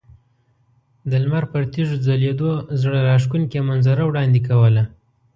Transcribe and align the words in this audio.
د 1.09 1.11
لمر 1.23 1.43
پر 1.51 1.63
تیږو 1.73 1.97
ځلیدو 2.05 2.51
زړه 2.81 2.99
راښکونکې 3.07 3.59
منظره 3.69 4.03
وړاندې 4.05 4.39
کوله. 4.47 4.83